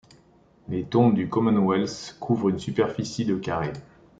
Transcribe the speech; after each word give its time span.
Les 0.67 0.81
tombes 0.83 1.13
du 1.13 1.29
Commonwealth 1.29 2.17
couvrent 2.19 2.49
une 2.49 2.57
superficie 2.57 3.23
de 3.23 3.35
carrés. 3.35 3.73